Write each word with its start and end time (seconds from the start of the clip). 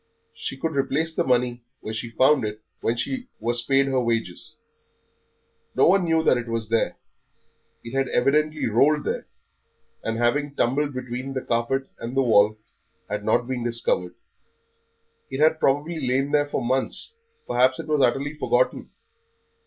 She 0.33 0.57
could 0.57 0.75
replace 0.75 1.13
the 1.15 1.23
money 1.23 1.61
where 1.81 1.93
she 1.93 2.09
found 2.09 2.43
it 2.43 2.63
when 2.79 2.97
she 2.97 3.27
was 3.39 3.61
paid 3.61 3.85
her 3.85 3.99
wages. 4.03 4.55
No 5.75 5.85
one 5.85 6.05
knew 6.05 6.27
it 6.27 6.47
was 6.47 6.69
there; 6.69 6.97
it 7.83 7.95
had 7.95 8.07
evidently 8.07 8.65
rolled 8.65 9.03
there, 9.03 9.27
and 10.03 10.17
having 10.17 10.55
tumbled 10.55 10.95
between 10.95 11.33
the 11.33 11.41
carpet 11.45 11.87
and 11.99 12.17
the 12.17 12.23
wall 12.23 12.55
had 13.11 13.23
not 13.23 13.47
been 13.47 13.63
discovered. 13.63 14.15
It 15.29 15.39
had 15.39 15.59
probably 15.59 15.99
lain 16.01 16.31
there 16.31 16.47
for 16.47 16.65
months, 16.65 17.13
perhaps 17.45 17.77
it 17.77 17.85
was 17.85 18.01
utterly 18.01 18.33
forgotten. 18.33 18.89